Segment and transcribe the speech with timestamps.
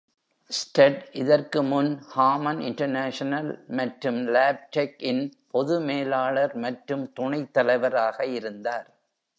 [0.51, 3.45] Stead இதற்கு முன் Harman International
[3.77, 5.23] மற்றும் Labtec இன்
[5.47, 8.89] பொது மேலாளர் மற்றும் துணைத்தலைவராக இருந்தார்.